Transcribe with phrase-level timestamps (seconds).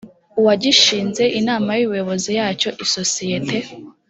[0.39, 3.57] uwagishinze inama y ubuyobozi yacyo isosiyete